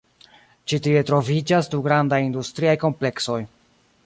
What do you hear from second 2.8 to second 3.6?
kompleksoj.